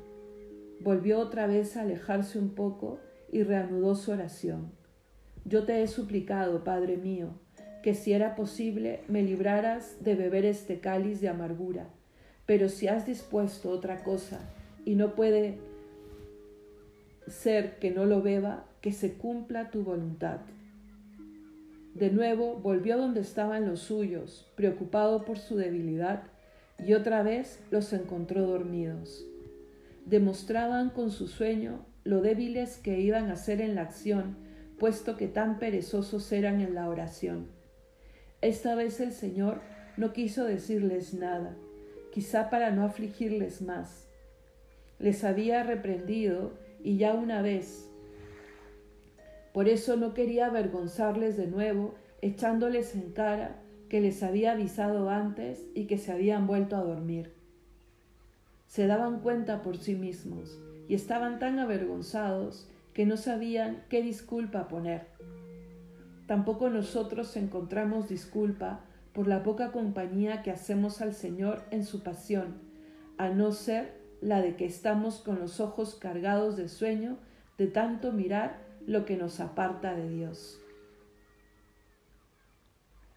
[0.81, 2.99] Volvió otra vez a alejarse un poco
[3.31, 4.73] y reanudó su oración.
[5.45, 7.31] Yo te he suplicado, Padre mío,
[7.83, 11.89] que si era posible me libraras de beber este cáliz de amargura
[12.49, 14.41] pero si has dispuesto otra cosa
[14.87, 15.59] y no puede
[17.27, 20.39] ser que no lo beba, que se cumpla tu voluntad.
[21.93, 26.23] De nuevo volvió donde estaban los suyos, preocupado por su debilidad,
[26.79, 29.27] y otra vez los encontró dormidos.
[30.07, 34.39] Demostraban con su sueño lo débiles que iban a ser en la acción,
[34.79, 37.49] puesto que tan perezosos eran en la oración.
[38.41, 39.61] Esta vez el Señor
[39.99, 41.55] no quiso decirles nada,
[42.19, 44.09] quizá para no afligirles más.
[44.99, 46.51] Les había reprendido
[46.83, 47.89] y ya una vez.
[49.55, 55.65] Por eso no quería avergonzarles de nuevo, echándoles en cara que les había avisado antes
[55.77, 57.35] y que se habían vuelto a dormir.
[58.67, 60.59] Se daban cuenta por sí mismos
[60.89, 65.07] y estaban tan avergonzados que no sabían qué disculpa poner.
[66.27, 68.81] Tampoco nosotros encontramos disculpa
[69.19, 72.55] por la poca compañía que hacemos al Señor en su pasión,
[73.17, 77.17] a no ser la de que estamos con los ojos cargados de sueño
[77.59, 80.61] de tanto mirar lo que nos aparta de Dios.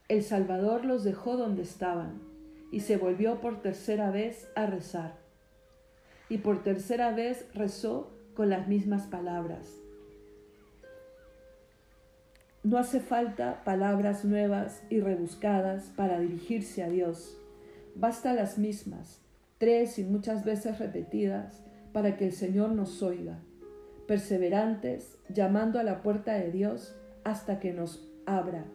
[0.08, 2.20] El Salvador los dejó donde estaban
[2.72, 5.20] y se volvió por tercera vez a rezar.
[6.30, 9.81] Y por tercera vez rezó con las mismas palabras.
[12.64, 17.36] No hace falta palabras nuevas y rebuscadas para dirigirse a Dios.
[17.96, 19.20] Basta las mismas,
[19.58, 23.40] tres y muchas veces repetidas, para que el Señor nos oiga.
[24.08, 28.66] Perseverantes, llamando a la puerta de Dios hasta que nos abra.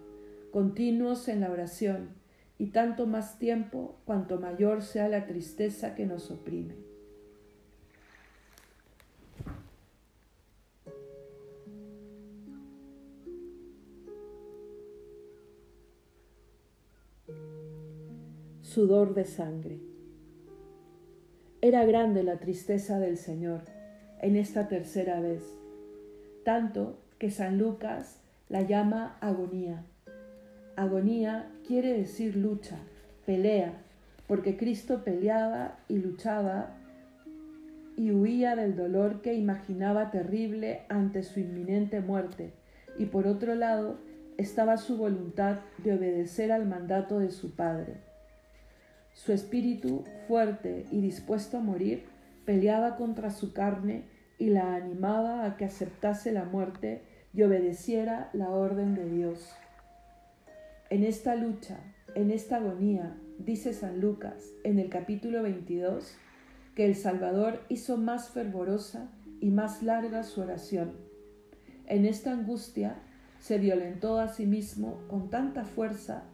[0.50, 2.08] Continuos en la oración
[2.58, 6.85] y tanto más tiempo cuanto mayor sea la tristeza que nos oprime.
[18.76, 19.78] De sangre.
[21.62, 23.62] Era grande la tristeza del Señor
[24.20, 25.42] en esta tercera vez,
[26.44, 28.20] tanto que San Lucas
[28.50, 29.86] la llama agonía.
[30.76, 32.76] Agonía quiere decir lucha,
[33.24, 33.82] pelea,
[34.26, 36.76] porque Cristo peleaba y luchaba
[37.96, 42.52] y huía del dolor que imaginaba terrible ante su inminente muerte,
[42.98, 43.96] y por otro lado
[44.36, 48.05] estaba su voluntad de obedecer al mandato de su Padre.
[49.16, 52.04] Su espíritu, fuerte y dispuesto a morir,
[52.44, 54.04] peleaba contra su carne
[54.38, 57.02] y la animaba a que aceptase la muerte
[57.32, 59.50] y obedeciera la orden de Dios.
[60.90, 61.78] En esta lucha,
[62.14, 66.14] en esta agonía, dice San Lucas en el capítulo 22,
[66.74, 69.08] que el Salvador hizo más fervorosa
[69.40, 70.92] y más larga su oración.
[71.86, 72.96] En esta angustia
[73.40, 76.24] se violentó a sí mismo con tanta fuerza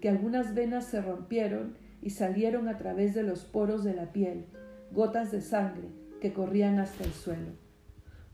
[0.00, 4.44] que algunas venas se rompieron y salieron a través de los poros de la piel,
[4.90, 5.88] gotas de sangre
[6.20, 7.52] que corrían hasta el suelo.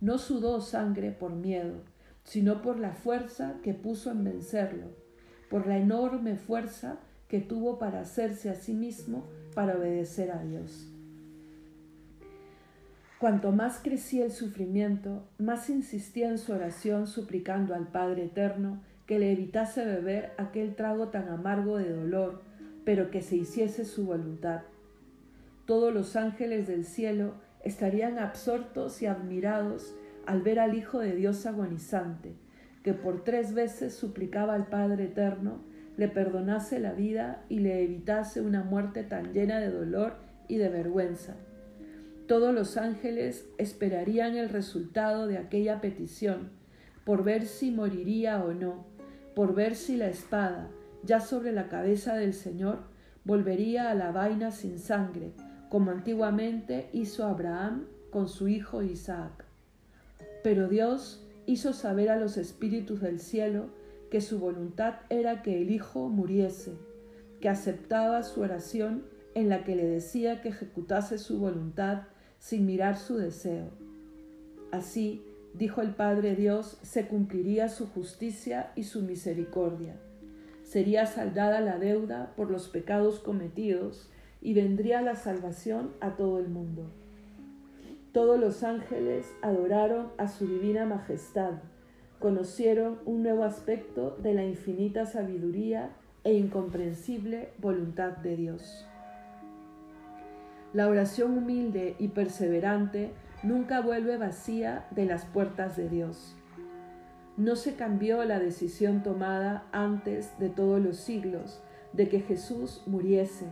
[0.00, 1.82] No sudó sangre por miedo,
[2.24, 4.86] sino por la fuerza que puso en vencerlo,
[5.50, 6.98] por la enorme fuerza
[7.28, 10.92] que tuvo para hacerse a sí mismo para obedecer a Dios.
[13.18, 19.18] Cuanto más crecía el sufrimiento, más insistía en su oración suplicando al Padre Eterno que
[19.18, 22.42] le evitase beber aquel trago tan amargo de dolor,
[22.88, 24.62] pero que se hiciese su voluntad.
[25.66, 31.44] Todos los ángeles del cielo estarían absortos y admirados al ver al Hijo de Dios
[31.44, 32.32] agonizante,
[32.82, 35.60] que por tres veces suplicaba al Padre Eterno
[35.98, 40.14] le perdonase la vida y le evitase una muerte tan llena de dolor
[40.48, 41.36] y de vergüenza
[42.28, 46.50] todos los ángeles esperarían el resultado de aquella petición,
[47.04, 48.84] por ver si moriría o no,
[49.34, 50.68] por ver si la espada,
[51.04, 52.80] ya sobre la cabeza del Señor,
[53.24, 55.32] volvería a la vaina sin sangre,
[55.68, 59.44] como antiguamente hizo Abraham con su hijo Isaac.
[60.42, 63.70] Pero Dios hizo saber a los espíritus del cielo
[64.10, 66.72] que su voluntad era que el Hijo muriese,
[67.40, 72.02] que aceptaba su oración en la que le decía que ejecutase su voluntad
[72.38, 73.70] sin mirar su deseo.
[74.72, 75.22] Así,
[75.54, 79.96] dijo el Padre Dios, se cumpliría su justicia y su misericordia.
[80.68, 84.10] Sería saldada la deuda por los pecados cometidos
[84.42, 86.92] y vendría la salvación a todo el mundo.
[88.12, 91.52] Todos los ángeles adoraron a su divina majestad,
[92.18, 98.86] conocieron un nuevo aspecto de la infinita sabiduría e incomprensible voluntad de Dios.
[100.74, 103.12] La oración humilde y perseverante
[103.42, 106.37] nunca vuelve vacía de las puertas de Dios.
[107.38, 111.62] No se cambió la decisión tomada antes de todos los siglos
[111.92, 113.46] de que Jesús muriese,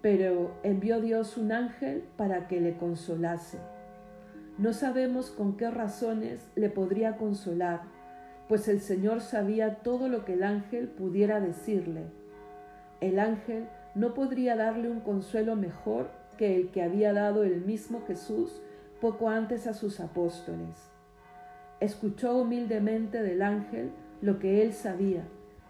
[0.00, 3.58] pero envió Dios un ángel para que le consolase.
[4.56, 7.82] No sabemos con qué razones le podría consolar,
[8.48, 12.06] pues el Señor sabía todo lo que el ángel pudiera decirle.
[13.02, 16.08] El ángel no podría darle un consuelo mejor
[16.38, 18.62] que el que había dado el mismo Jesús
[19.02, 20.91] poco antes a sus apóstoles.
[21.82, 25.24] Escuchó humildemente del ángel lo que él sabía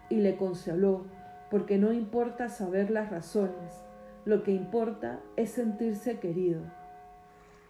[0.09, 1.07] y le consoló,
[1.49, 3.83] porque no importa saber las razones,
[4.23, 6.61] lo que importa es sentirse querido.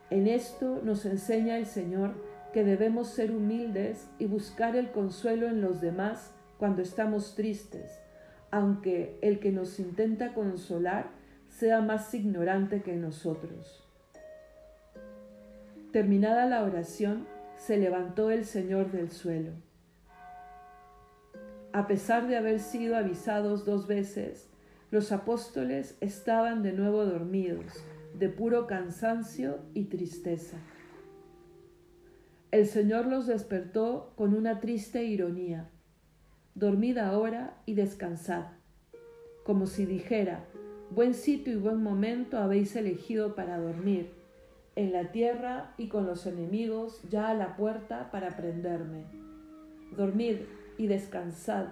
[0.10, 2.16] En esto nos enseña el Señor
[2.52, 8.02] que debemos ser humildes y buscar el consuelo en los demás cuando estamos tristes,
[8.52, 11.12] aunque el que nos intenta consolar
[11.48, 13.88] sea más ignorante que nosotros.
[15.94, 17.26] Terminada la oración,
[17.58, 19.52] se levantó el Señor del suelo.
[21.72, 24.50] A pesar de haber sido avisados dos veces,
[24.92, 27.74] los apóstoles estaban de nuevo dormidos,
[28.18, 30.58] de puro cansancio y tristeza.
[32.52, 35.70] El Señor los despertó con una triste ironía.
[36.54, 38.46] Dormid ahora y descansad,
[39.44, 40.46] como si dijera,
[40.96, 44.12] Buen sitio y buen momento habéis elegido para dormir,
[44.76, 49.06] en la tierra y con los enemigos ya a la puerta para prenderme.
[49.96, 50.38] Dormid
[50.78, 51.68] y descansad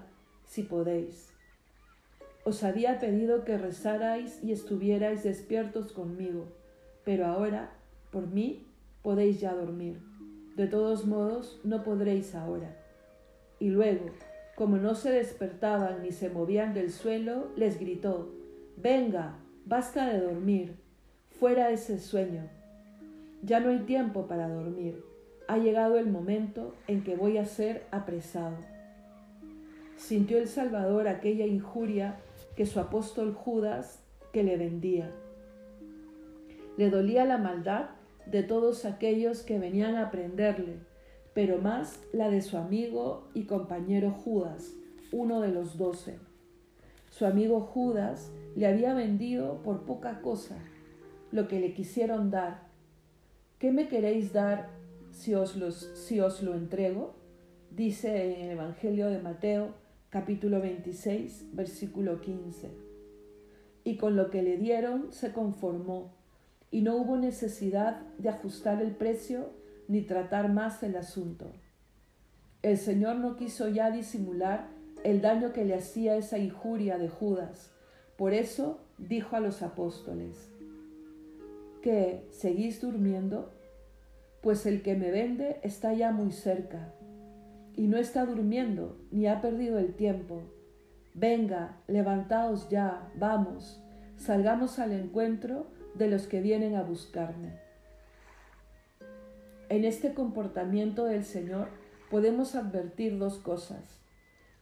[0.46, 1.32] si podéis.
[2.44, 6.48] Os había pedido que rezarais y estuvierais despiertos conmigo,
[7.04, 7.72] pero ahora,
[8.12, 8.66] por mí,
[9.02, 10.00] podéis ya dormir.
[10.56, 12.78] De todos modos, no podréis ahora.
[13.60, 14.08] Y luego,
[14.56, 18.32] como no se despertaban ni se movían del suelo, les gritó,
[18.76, 20.76] Venga, basta de dormir,
[21.40, 22.61] fuera ese sueño.
[23.44, 25.04] Ya no hay tiempo para dormir.
[25.48, 28.58] Ha llegado el momento en que voy a ser apresado.
[29.98, 32.20] Sintió el Salvador aquella injuria
[32.56, 35.12] que su apóstol Judas que le vendía.
[36.78, 37.90] Le dolía la maldad
[38.26, 40.78] de todos aquellos que venían a prenderle,
[41.34, 44.74] pero más la de su amigo y compañero Judas,
[45.12, 46.20] uno de los doce.
[47.10, 50.58] Su amigo Judas le había vendido por poca cosa
[51.32, 52.71] lo que le quisieron dar.
[53.62, 54.70] ¿Qué me queréis dar
[55.12, 55.56] si os,
[56.42, 57.14] lo entrego?
[57.70, 59.76] Dice en el Evangelio de Mateo
[60.10, 62.72] capítulo 26 versículo 15.
[63.84, 66.12] Y con lo que le dieron se conformó
[66.72, 69.52] y no hubo necesidad de ajustar el precio
[69.88, 71.52] ni tratar más el asunto.
[72.64, 74.70] El Señor no quiso ya disimular
[75.04, 77.72] el daño que le hacía esa injuria de Judas
[78.18, 80.51] Por eso dijo a los apóstoles,
[81.82, 83.52] ¿que seguís durmiendo?
[84.42, 86.94] Pues el que me vende está ya muy cerca,
[87.76, 90.44] y no está durmiendo, ni ha perdido el tiempo.
[91.14, 93.82] Venga, levantaos ya, vamos,
[94.18, 97.60] salgamos al encuentro de los que vienen a buscarme.
[99.70, 101.70] En este comportamiento del Señor
[102.10, 104.02] podemos advertir dos cosas,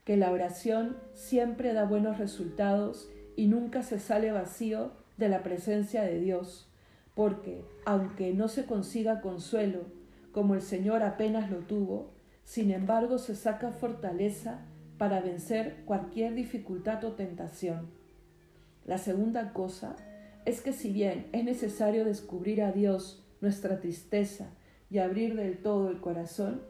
[0.05, 6.03] que la oración siempre da buenos resultados y nunca se sale vacío de la presencia
[6.03, 6.68] de Dios,
[7.19, 9.81] porque aunque no se consiga consuelo,
[10.31, 12.11] como el Señor apenas lo tuvo,
[12.45, 14.61] sin embargo se saca fortaleza
[14.97, 17.89] para vencer cualquier dificultad o tentación.
[18.85, 19.97] La segunda cosa
[20.45, 24.51] es que si bien es necesario descubrir a Dios nuestra tristeza
[24.89, 26.61] y abrir del todo el corazón,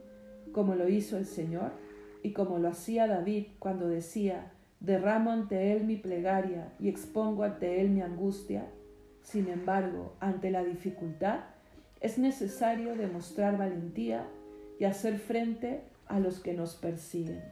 [0.52, 1.74] como lo hizo el Señor
[2.24, 7.82] y como lo hacía David cuando decía, derramo ante Él mi plegaria y expongo ante
[7.82, 8.66] Él mi angustia,
[9.32, 11.42] sin embargo, ante la dificultad,
[12.02, 14.26] es necesario demostrar valentía
[14.80, 17.44] y hacer frente a los que nos persiguen.